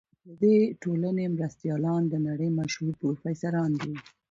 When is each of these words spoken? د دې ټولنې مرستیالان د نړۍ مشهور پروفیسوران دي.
د 0.27 0.29
دې 0.41 0.57
ټولنې 0.81 1.25
مرستیالان 1.35 2.01
د 2.07 2.13
نړۍ 2.27 2.49
مشهور 2.59 2.93
پروفیسوران 3.01 3.71
دي. 3.81 3.93